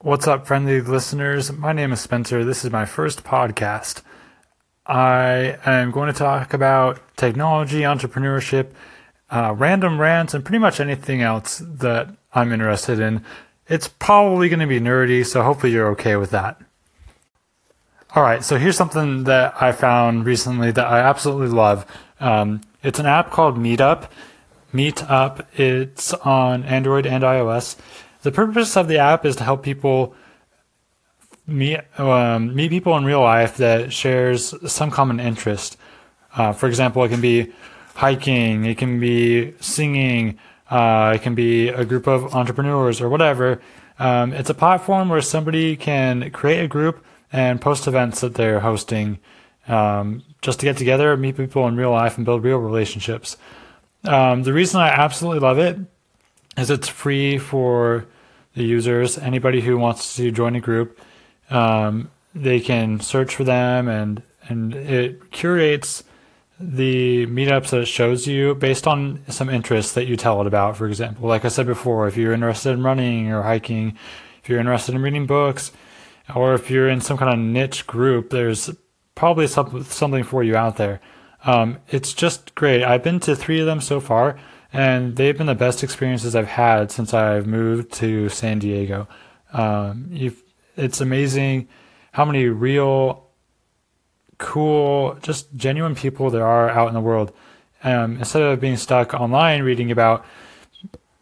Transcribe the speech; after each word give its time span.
What's 0.00 0.28
up, 0.28 0.46
friendly 0.46 0.82
listeners? 0.82 1.50
My 1.50 1.72
name 1.72 1.90
is 1.90 2.02
Spencer. 2.02 2.44
This 2.44 2.66
is 2.66 2.70
my 2.70 2.84
first 2.84 3.24
podcast. 3.24 4.02
I 4.84 5.56
am 5.64 5.90
going 5.90 6.12
to 6.12 6.18
talk 6.18 6.52
about 6.52 7.00
technology, 7.16 7.80
entrepreneurship, 7.80 8.72
uh, 9.30 9.54
random 9.56 9.98
rants, 9.98 10.34
and 10.34 10.44
pretty 10.44 10.58
much 10.58 10.80
anything 10.80 11.22
else 11.22 11.62
that 11.64 12.14
I'm 12.34 12.52
interested 12.52 13.00
in. 13.00 13.24
It's 13.68 13.88
probably 13.88 14.50
going 14.50 14.60
to 14.60 14.66
be 14.66 14.80
nerdy, 14.80 15.24
so 15.24 15.42
hopefully 15.42 15.72
you're 15.72 15.88
okay 15.92 16.16
with 16.16 16.30
that. 16.30 16.60
All 18.14 18.22
right, 18.22 18.44
so 18.44 18.58
here's 18.58 18.76
something 18.76 19.24
that 19.24 19.60
I 19.62 19.72
found 19.72 20.26
recently 20.26 20.72
that 20.72 20.86
I 20.86 21.00
absolutely 21.00 21.48
love. 21.48 21.86
Um, 22.20 22.60
it's 22.82 22.98
an 22.98 23.06
app 23.06 23.30
called 23.30 23.56
Meetup. 23.56 24.10
Meetup. 24.74 25.46
It's 25.58 26.12
on 26.12 26.64
Android 26.64 27.06
and 27.06 27.24
iOS. 27.24 27.76
The 28.26 28.32
purpose 28.32 28.76
of 28.76 28.88
the 28.88 28.98
app 28.98 29.24
is 29.24 29.36
to 29.36 29.44
help 29.44 29.62
people 29.62 30.12
meet 31.46 31.78
um, 31.96 32.56
meet 32.56 32.70
people 32.70 32.96
in 32.96 33.04
real 33.04 33.20
life 33.20 33.58
that 33.58 33.92
shares 33.92 34.52
some 34.68 34.90
common 34.90 35.20
interest. 35.20 35.76
Uh, 36.34 36.52
for 36.52 36.66
example, 36.66 37.04
it 37.04 37.10
can 37.10 37.20
be 37.20 37.52
hiking, 37.94 38.64
it 38.64 38.78
can 38.78 38.98
be 38.98 39.54
singing, 39.60 40.40
uh, 40.70 41.12
it 41.14 41.22
can 41.22 41.36
be 41.36 41.68
a 41.68 41.84
group 41.84 42.08
of 42.08 42.34
entrepreneurs 42.34 43.00
or 43.00 43.08
whatever. 43.08 43.60
Um, 44.00 44.32
it's 44.32 44.50
a 44.50 44.54
platform 44.54 45.08
where 45.08 45.20
somebody 45.20 45.76
can 45.76 46.28
create 46.32 46.64
a 46.64 46.66
group 46.66 47.04
and 47.32 47.60
post 47.60 47.86
events 47.86 48.22
that 48.22 48.34
they're 48.34 48.58
hosting 48.58 49.20
um, 49.68 50.24
just 50.42 50.58
to 50.58 50.66
get 50.66 50.76
together, 50.76 51.16
meet 51.16 51.36
people 51.36 51.68
in 51.68 51.76
real 51.76 51.92
life, 51.92 52.16
and 52.16 52.24
build 52.24 52.42
real 52.42 52.58
relationships. 52.58 53.36
Um, 54.02 54.42
the 54.42 54.52
reason 54.52 54.80
I 54.80 54.88
absolutely 54.88 55.38
love 55.38 55.60
it 55.60 55.78
is 56.58 56.70
it's 56.70 56.88
free 56.88 57.38
for 57.38 58.08
the 58.56 58.64
users. 58.64 59.18
Anybody 59.18 59.60
who 59.60 59.78
wants 59.78 60.16
to 60.16 60.32
join 60.32 60.56
a 60.56 60.60
group, 60.60 60.98
um, 61.50 62.10
they 62.34 62.58
can 62.58 62.98
search 62.98 63.36
for 63.36 63.44
them, 63.44 63.86
and 63.86 64.22
and 64.48 64.74
it 64.74 65.30
curates 65.30 66.02
the 66.58 67.26
meetups 67.26 67.70
that 67.70 67.82
it 67.82 67.86
shows 67.86 68.26
you 68.26 68.54
based 68.54 68.86
on 68.86 69.22
some 69.28 69.50
interests 69.50 69.92
that 69.92 70.06
you 70.06 70.16
tell 70.16 70.40
it 70.40 70.46
about. 70.46 70.76
For 70.76 70.86
example, 70.86 71.28
like 71.28 71.44
I 71.44 71.48
said 71.48 71.66
before, 71.66 72.08
if 72.08 72.16
you're 72.16 72.32
interested 72.32 72.70
in 72.70 72.82
running 72.82 73.30
or 73.30 73.42
hiking, 73.42 73.96
if 74.42 74.48
you're 74.48 74.60
interested 74.60 74.94
in 74.94 75.02
reading 75.02 75.26
books, 75.26 75.70
or 76.34 76.54
if 76.54 76.70
you're 76.70 76.88
in 76.88 77.00
some 77.00 77.18
kind 77.18 77.32
of 77.32 77.38
niche 77.38 77.86
group, 77.86 78.30
there's 78.30 78.70
probably 79.14 79.46
some, 79.46 79.84
something 79.84 80.24
for 80.24 80.42
you 80.42 80.56
out 80.56 80.76
there. 80.76 81.00
Um, 81.44 81.78
it's 81.88 82.14
just 82.14 82.54
great. 82.54 82.82
I've 82.82 83.02
been 83.02 83.20
to 83.20 83.36
three 83.36 83.60
of 83.60 83.66
them 83.66 83.80
so 83.80 84.00
far, 84.00 84.38
and 84.72 85.16
they've 85.16 85.36
been 85.36 85.46
the 85.46 85.54
best 85.54 85.82
experiences 85.82 86.34
I've 86.34 86.48
had 86.48 86.90
since 86.90 87.14
I've 87.14 87.46
moved 87.46 87.92
to 87.94 88.28
San 88.28 88.58
Diego. 88.58 89.08
Um, 89.52 90.10
it's 90.76 91.00
amazing 91.00 91.68
how 92.12 92.24
many 92.24 92.46
real, 92.46 93.26
cool, 94.38 95.18
just 95.22 95.54
genuine 95.56 95.94
people 95.94 96.30
there 96.30 96.46
are 96.46 96.68
out 96.70 96.88
in 96.88 96.94
the 96.94 97.00
world. 97.00 97.32
Um, 97.82 98.16
instead 98.18 98.42
of 98.42 98.60
being 98.60 98.76
stuck 98.76 99.14
online 99.14 99.62
reading 99.62 99.90
about 99.90 100.24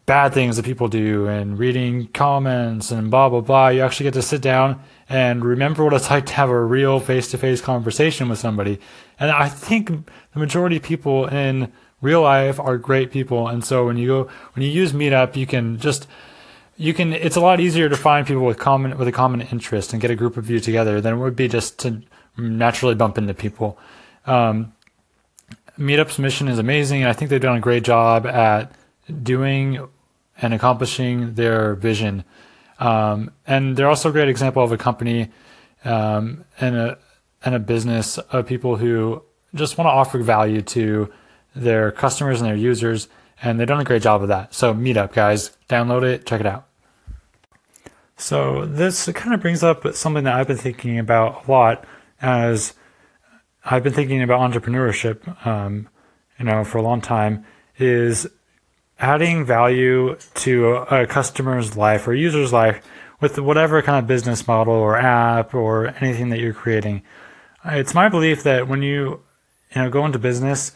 bad 0.05 0.33
things 0.33 0.55
that 0.55 0.65
people 0.65 0.87
do 0.87 1.27
and 1.27 1.57
reading 1.57 2.07
comments 2.07 2.91
and 2.91 3.09
blah 3.09 3.29
blah 3.29 3.41
blah, 3.41 3.69
you 3.69 3.81
actually 3.81 4.05
get 4.05 4.13
to 4.13 4.21
sit 4.21 4.41
down 4.41 4.81
and 5.09 5.43
remember 5.43 5.83
what 5.83 5.93
it's 5.93 6.09
like 6.09 6.25
to 6.27 6.33
have 6.33 6.49
a 6.49 6.63
real 6.63 6.99
face-to-face 6.99 7.61
conversation 7.61 8.29
with 8.29 8.39
somebody. 8.39 8.79
And 9.19 9.31
I 9.31 9.49
think 9.49 9.89
the 10.33 10.39
majority 10.39 10.77
of 10.77 10.83
people 10.83 11.27
in 11.27 11.71
real 12.05 12.21
life 12.21 12.59
are 12.59 12.77
great 12.77 13.11
people. 13.11 13.47
And 13.47 13.65
so 13.65 13.85
when 13.87 13.97
you 13.97 14.07
go, 14.07 14.29
when 14.53 14.63
you 14.63 14.71
use 14.71 14.93
Meetup, 14.93 15.35
you 15.35 15.47
can 15.47 15.79
just, 15.79 16.07
you 16.77 16.93
can, 16.93 17.13
it's 17.13 17.35
a 17.35 17.41
lot 17.41 17.59
easier 17.59 17.89
to 17.89 17.97
find 17.97 18.27
people 18.27 18.45
with 18.45 18.59
common, 18.59 18.97
with 18.97 19.07
a 19.07 19.11
common 19.11 19.41
interest 19.41 19.91
and 19.91 20.01
get 20.01 20.11
a 20.11 20.15
group 20.15 20.37
of 20.37 20.49
you 20.49 20.59
together 20.59 21.01
than 21.01 21.15
it 21.15 21.17
would 21.17 21.35
be 21.35 21.47
just 21.47 21.79
to 21.79 22.01
naturally 22.37 22.95
bump 22.95 23.17
into 23.17 23.33
people. 23.33 23.77
Um, 24.25 24.73
Meetup's 25.77 26.19
mission 26.19 26.47
is 26.47 26.59
amazing. 26.59 27.01
And 27.01 27.09
I 27.09 27.13
think 27.13 27.29
they've 27.29 27.41
done 27.41 27.57
a 27.57 27.61
great 27.61 27.83
job 27.83 28.25
at 28.25 28.71
doing 29.23 29.87
and 30.41 30.53
accomplishing 30.53 31.33
their 31.33 31.75
vision. 31.75 32.23
Um, 32.79 33.31
and 33.47 33.75
they're 33.75 33.89
also 33.89 34.09
a 34.09 34.11
great 34.11 34.29
example 34.29 34.63
of 34.63 34.71
a 34.71 34.77
company 34.77 35.31
um, 35.83 36.45
and 36.59 36.75
a 36.75 36.97
and 37.43 37.53
a 37.53 37.59
business 37.59 38.17
of 38.17 38.47
people 38.47 38.75
who 38.75 39.21
just 39.53 39.77
want 39.77 39.85
to 39.85 39.91
offer 39.91 40.17
value 40.23 40.61
to 40.61 41.13
their 41.55 41.91
customers 41.91 42.41
and 42.41 42.49
their 42.49 42.55
users, 42.55 43.07
and 43.41 43.59
they've 43.59 43.67
done 43.67 43.79
a 43.79 43.85
great 43.85 44.01
job 44.01 44.21
of 44.21 44.27
that. 44.27 44.53
So 44.53 44.73
Meetup, 44.73 45.13
guys, 45.13 45.55
download 45.69 46.03
it, 46.03 46.25
check 46.25 46.41
it 46.41 46.47
out. 46.47 46.67
So 48.17 48.65
this 48.65 49.09
kind 49.13 49.33
of 49.33 49.41
brings 49.41 49.63
up 49.63 49.93
something 49.95 50.23
that 50.23 50.35
I've 50.35 50.47
been 50.47 50.57
thinking 50.57 50.99
about 50.99 51.47
a 51.47 51.51
lot 51.51 51.85
as 52.21 52.73
I've 53.63 53.83
been 53.83 53.93
thinking 53.93 54.21
about 54.21 54.39
entrepreneurship, 54.39 55.45
um, 55.45 55.89
you 56.39 56.45
know, 56.45 56.63
for 56.63 56.77
a 56.77 56.81
long 56.81 57.01
time. 57.01 57.45
Is 57.77 58.25
adding 58.99 59.43
value 59.43 60.15
to 60.35 60.75
a 60.89 61.05
customer's 61.05 61.75
life 61.75 62.07
or 62.07 62.13
user's 62.13 62.53
life 62.53 62.81
with 63.19 63.37
whatever 63.39 63.81
kind 63.81 63.99
of 63.99 64.07
business 64.07 64.47
model 64.47 64.73
or 64.73 64.97
app 64.97 65.53
or 65.53 65.87
anything 65.99 66.29
that 66.29 66.39
you're 66.39 66.53
creating. 66.53 67.01
It's 67.65 67.93
my 67.93 68.07
belief 68.07 68.43
that 68.43 68.67
when 68.67 68.81
you 68.81 69.21
you 69.75 69.81
know 69.81 69.89
go 69.89 70.05
into 70.05 70.19
business, 70.19 70.71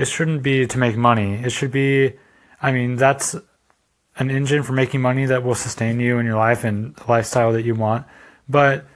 it 0.00 0.08
shouldn't 0.08 0.42
be 0.42 0.66
to 0.66 0.78
make 0.78 0.96
money. 0.96 1.34
It 1.34 1.50
should 1.50 1.70
be 1.70 2.14
I 2.62 2.72
mean, 2.72 2.96
that's 2.96 3.34
an 4.16 4.30
engine 4.30 4.62
for 4.62 4.72
making 4.72 5.00
money 5.00 5.26
that 5.26 5.42
will 5.42 5.54
sustain 5.54 5.98
you 5.98 6.18
in 6.18 6.26
your 6.26 6.36
life 6.36 6.64
and 6.64 6.94
the 6.96 7.04
lifestyle 7.08 7.52
that 7.52 7.64
you 7.64 7.74
want. 7.74 8.06
But 8.48 8.86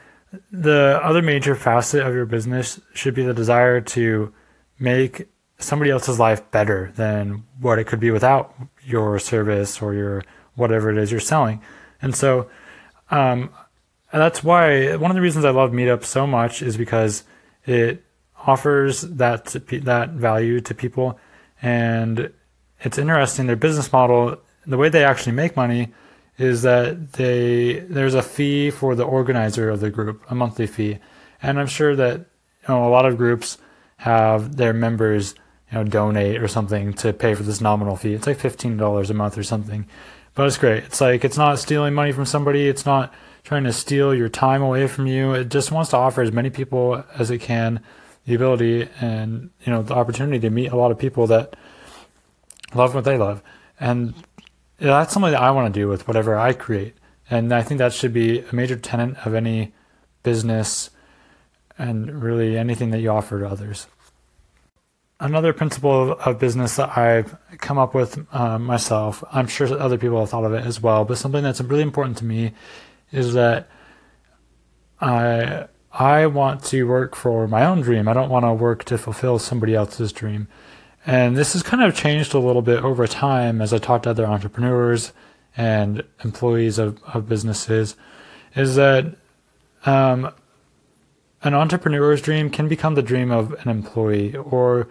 the 0.51 1.01
other 1.03 1.23
major 1.23 1.55
facet 1.55 2.07
of 2.07 2.15
your 2.15 2.27
business 2.27 2.81
should 2.93 3.15
be 3.15 3.25
the 3.25 3.33
desire 3.33 3.81
to 3.81 4.33
make 4.79 5.29
somebody 5.59 5.91
else's 5.91 6.19
life 6.19 6.51
better 6.51 6.93
than 6.97 7.45
what 7.61 7.79
it 7.79 7.87
could 7.87 8.01
be 8.01 8.11
without 8.11 8.55
your 8.83 9.19
service 9.19 9.81
or 9.81 9.95
your 9.95 10.23
whatever 10.57 10.91
it 10.91 10.99
is 10.99 11.11
you're 11.11 11.21
selling. 11.21 11.63
And 12.03 12.15
so 12.15 12.51
um, 13.11 13.51
that's 14.13 14.45
why 14.45 14.97
one 14.97 15.11
of 15.11 15.15
the 15.15 15.21
reasons 15.23 15.45
I 15.45 15.51
love 15.51 15.71
Meetup 15.71 16.05
so 16.05 16.27
much 16.27 16.61
is 16.61 16.77
because 16.77 17.25
it 17.65 18.05
offers 18.47 19.03
that 19.03 19.47
that 19.85 20.11
value 20.11 20.61
to 20.61 20.75
people, 20.75 21.19
and 21.63 22.33
it's 22.81 22.99
interesting. 22.99 23.47
Their 23.47 23.57
business 23.57 23.93
model, 23.93 24.39
the 24.67 24.77
way 24.77 24.89
they 24.89 25.05
actually 25.05 25.33
make 25.33 25.57
money, 25.57 25.93
is 26.39 26.63
that 26.63 27.15
they 27.15 27.81
there's 27.81 28.15
a 28.15 28.23
fee 28.23 28.71
for 28.71 28.95
the 28.95 29.05
organizer 29.05 29.71
of 29.71 29.81
the 29.81 29.91
group, 29.91 30.23
a 30.31 30.35
monthly 30.35 30.67
fee, 30.67 30.99
and 31.43 31.59
I'm 31.59 31.67
sure 31.67 31.97
that 31.97 32.19
you 32.19 32.69
know 32.69 32.87
a 32.87 32.91
lot 32.91 33.07
of 33.07 33.17
groups 33.17 33.59
have 33.99 34.57
their 34.57 34.73
members 34.73 35.35
you 35.71 35.79
know, 35.79 35.85
donate 35.85 36.43
or 36.43 36.49
something 36.49 36.93
to 36.95 37.13
pay 37.13 37.35
for 37.35 37.43
this 37.43 37.61
nominal 37.61 37.97
fee. 37.97 38.15
It's 38.15 38.27
like 38.27 38.39
fifteen 38.39 38.77
dollars 38.77 39.11
a 39.11 39.15
month 39.15 39.39
or 39.39 39.43
something, 39.43 39.87
but 40.35 40.47
it's 40.47 40.59
great. 40.59 40.85
It's 40.85 41.01
like 41.01 41.25
it's 41.25 41.39
not 41.39 41.59
stealing 41.59 41.95
money 41.95 42.13
from 42.13 42.27
somebody. 42.27 42.69
It's 42.69 42.87
not 42.87 43.13
trying 43.45 43.65
to 43.65 43.73
steal 43.73 44.15
your 44.15 44.29
time 44.29 44.63
away 44.63 44.87
from 44.87 45.07
you. 45.07 45.35
It 45.35 45.51
just 45.51 45.71
wants 45.71 45.91
to 45.91 45.97
offer 45.97 46.23
as 46.23 46.33
many 46.33 46.51
people 46.51 47.05
as 47.17 47.31
it 47.31 47.41
can 47.41 47.81
the 48.27 48.35
ability 48.35 48.89
and 49.01 49.51
you 49.65 49.73
know 49.73 49.83
the 49.83 49.95
opportunity 49.95 50.39
to 50.41 50.51
meet 50.51 50.73
a 50.73 50.77
lot 50.77 50.91
of 50.91 50.99
people 50.99 51.27
that 51.29 51.57
love 52.75 52.95
what 52.95 53.05
they 53.05 53.19
love, 53.19 53.43
and 53.79 54.15
that's 54.79 55.13
something 55.13 55.33
that 55.33 55.43
I 55.43 55.51
want 55.51 55.73
to 55.73 55.81
do 55.81 55.89
with 55.89 56.07
whatever 56.07 56.37
I 56.37 56.53
create. 56.53 56.95
And 57.31 57.55
I 57.55 57.63
think 57.63 57.79
that 57.79 57.93
should 57.93 58.13
be 58.13 58.41
a 58.41 58.55
major 58.55 58.77
tenet 58.77 59.17
of 59.27 59.35
any 59.35 59.73
business 60.23 60.91
and 61.79 62.23
really 62.23 62.59
anything 62.59 62.91
that 62.91 63.01
you 63.01 63.11
offer 63.11 63.41
to 63.41 63.49
others 63.49 63.87
another 65.21 65.53
principle 65.53 66.13
of, 66.13 66.39
business 66.39 66.77
that 66.77 66.97
I've 66.97 67.37
come 67.59 67.79
up 67.79 67.95
with 67.95 68.25
uh, 68.33 68.59
myself, 68.59 69.25
I'm 69.33 69.47
sure 69.47 69.67
other 69.79 69.99
people 69.99 70.21
have 70.21 70.31
thought 70.31 70.45
of 70.45 70.53
it 70.53 70.67
as 70.67 70.81
well, 70.81 71.05
but 71.05 71.19
something 71.19 71.43
that's 71.43 71.61
really 71.61 71.83
important 71.83 72.19
to 72.19 72.25
me 72.25 72.53
is 73.13 73.35
that 73.35 73.69
I 75.01 75.67
I 75.97 76.27
want 76.27 76.65
to 76.65 76.89
work 76.89 77.15
for 77.15 77.47
my 77.47 77.65
own 77.65 77.81
dream. 77.81 78.09
I 78.09 78.15
don't 78.15 78.29
want 78.29 78.45
to 78.45 78.53
work 78.53 78.83
to 78.85 78.99
fulfill 78.99 79.39
somebody 79.39 79.77
else's 79.77 80.13
dream. 80.13 80.49
And 81.07 81.37
this 81.37 81.53
has 81.53 81.63
kind 81.63 81.83
of 81.85 81.95
changed 81.95 82.35
a 82.35 82.41
little 82.41 82.63
bit 82.63 82.83
over 82.83 83.07
time 83.07 83.61
as 83.61 83.73
I 83.73 83.79
talk 83.79 84.03
to 84.03 84.11
other 84.11 84.27
entrepreneurs 84.27 85.13
and 85.57 86.03
employees 86.25 86.79
of, 86.79 87.01
of 87.05 87.29
businesses, 87.29 87.95
is 88.57 88.75
that 88.75 89.15
um, 89.87 90.33
an 91.45 91.55
entrepreneur's 91.55 92.21
dream 92.21 92.51
can 92.51 92.67
become 92.67 92.97
the 92.97 93.03
dream 93.03 93.31
of 93.31 93.53
an 93.53 93.69
employee 93.69 94.35
or 94.35 94.89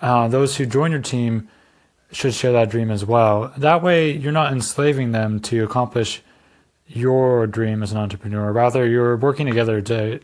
uh, 0.00 0.28
those 0.28 0.56
who 0.56 0.66
join 0.66 0.90
your 0.90 1.00
team 1.00 1.48
should 2.12 2.34
share 2.34 2.52
that 2.52 2.68
dream 2.68 2.90
as 2.90 3.04
well. 3.04 3.52
That 3.56 3.82
way, 3.82 4.10
you're 4.10 4.32
not 4.32 4.52
enslaving 4.52 5.12
them 5.12 5.40
to 5.40 5.64
accomplish 5.64 6.22
your 6.88 7.46
dream 7.46 7.82
as 7.82 7.92
an 7.92 7.98
entrepreneur. 7.98 8.52
Rather, 8.52 8.86
you're 8.86 9.16
working 9.16 9.46
together 9.46 9.80
to 9.82 10.20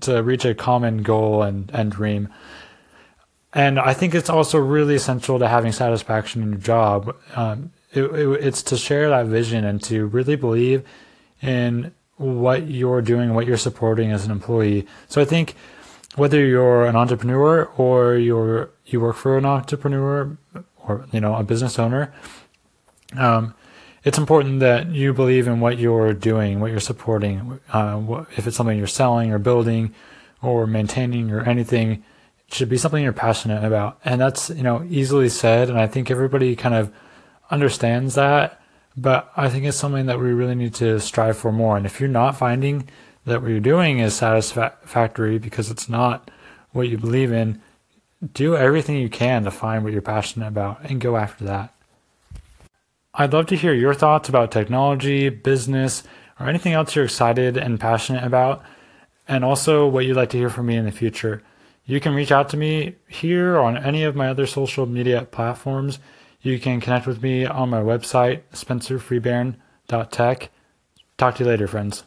to 0.00 0.22
reach 0.22 0.44
a 0.44 0.54
common 0.54 1.02
goal 1.02 1.42
and, 1.42 1.70
and 1.72 1.90
dream. 1.90 2.28
And 3.54 3.78
I 3.78 3.94
think 3.94 4.14
it's 4.14 4.28
also 4.28 4.58
really 4.58 4.94
essential 4.94 5.38
to 5.38 5.48
having 5.48 5.72
satisfaction 5.72 6.42
in 6.42 6.50
your 6.50 6.60
job. 6.60 7.16
Um, 7.34 7.72
it, 7.92 8.02
it, 8.02 8.44
it's 8.44 8.62
to 8.64 8.76
share 8.76 9.08
that 9.08 9.26
vision 9.26 9.64
and 9.64 9.82
to 9.84 10.06
really 10.06 10.36
believe 10.36 10.84
in 11.40 11.94
what 12.16 12.68
you're 12.68 13.00
doing, 13.00 13.32
what 13.32 13.46
you're 13.46 13.56
supporting 13.56 14.12
as 14.12 14.24
an 14.24 14.30
employee. 14.30 14.86
So 15.08 15.22
I 15.22 15.24
think 15.24 15.54
whether 16.16 16.44
you're 16.44 16.84
an 16.84 16.96
entrepreneur 16.96 17.64
or 17.76 18.16
you're 18.16 18.70
you 18.86 19.00
work 19.00 19.16
for 19.16 19.38
an 19.38 19.44
entrepreneur 19.44 20.36
or 20.84 21.06
you 21.12 21.20
know 21.20 21.36
a 21.36 21.44
business 21.44 21.78
owner, 21.78 22.12
um, 23.16 23.54
it's 24.04 24.18
important 24.18 24.60
that 24.60 24.88
you 24.88 25.12
believe 25.12 25.48
in 25.48 25.60
what 25.60 25.78
you're 25.78 26.14
doing, 26.14 26.60
what 26.60 26.70
you're 26.70 26.80
supporting. 26.80 27.60
Uh, 27.72 27.96
what, 27.96 28.26
if 28.36 28.46
it's 28.46 28.56
something 28.56 28.78
you're 28.78 28.86
selling 28.86 29.32
or 29.32 29.38
building 29.38 29.94
or 30.42 30.66
maintaining 30.66 31.30
or 31.30 31.42
anything, 31.42 32.04
it 32.46 32.54
should 32.54 32.68
be 32.68 32.78
something 32.78 33.02
you're 33.02 33.12
passionate 33.12 33.64
about. 33.64 33.98
And 34.04 34.20
that's 34.20 34.50
you 34.50 34.62
know 34.62 34.86
easily 34.88 35.28
said, 35.28 35.68
and 35.68 35.78
I 35.78 35.86
think 35.86 36.10
everybody 36.10 36.54
kind 36.56 36.74
of 36.74 36.92
understands 37.50 38.14
that. 38.14 38.60
But 38.96 39.30
I 39.36 39.48
think 39.48 39.64
it's 39.64 39.76
something 39.76 40.06
that 40.06 40.18
we 40.18 40.32
really 40.32 40.56
need 40.56 40.74
to 40.74 40.98
strive 40.98 41.36
for 41.36 41.52
more. 41.52 41.76
And 41.76 41.86
if 41.86 42.00
you're 42.00 42.08
not 42.08 42.36
finding 42.36 42.88
that 43.24 43.42
what 43.42 43.50
you're 43.50 43.60
doing 43.60 44.00
is 44.00 44.14
satisfactory 44.14 45.38
because 45.38 45.70
it's 45.70 45.88
not 45.88 46.30
what 46.72 46.88
you 46.88 46.98
believe 46.98 47.32
in, 47.32 47.60
do 48.32 48.56
everything 48.56 48.96
you 48.96 49.08
can 49.08 49.44
to 49.44 49.50
find 49.50 49.84
what 49.84 49.92
you're 49.92 50.02
passionate 50.02 50.48
about 50.48 50.80
and 50.82 51.00
go 51.00 51.16
after 51.16 51.44
that. 51.44 51.72
I'd 53.20 53.32
love 53.32 53.46
to 53.46 53.56
hear 53.56 53.74
your 53.74 53.94
thoughts 53.94 54.28
about 54.28 54.52
technology, 54.52 55.28
business, 55.28 56.04
or 56.38 56.48
anything 56.48 56.72
else 56.72 56.94
you're 56.94 57.06
excited 57.06 57.56
and 57.56 57.80
passionate 57.80 58.22
about, 58.22 58.62
and 59.26 59.44
also 59.44 59.88
what 59.88 60.04
you'd 60.04 60.16
like 60.16 60.30
to 60.30 60.38
hear 60.38 60.50
from 60.50 60.66
me 60.66 60.76
in 60.76 60.84
the 60.84 60.92
future. 60.92 61.42
You 61.84 61.98
can 61.98 62.14
reach 62.14 62.30
out 62.30 62.48
to 62.50 62.56
me 62.56 62.94
here 63.08 63.56
or 63.56 63.62
on 63.62 63.76
any 63.76 64.04
of 64.04 64.14
my 64.14 64.28
other 64.28 64.46
social 64.46 64.86
media 64.86 65.26
platforms. 65.28 65.98
You 66.42 66.60
can 66.60 66.80
connect 66.80 67.08
with 67.08 67.20
me 67.20 67.44
on 67.44 67.70
my 67.70 67.80
website, 67.80 68.42
spencerfreebairn.tech. 68.52 70.50
Talk 71.16 71.34
to 71.34 71.42
you 71.42 71.50
later, 71.50 71.66
friends. 71.66 72.04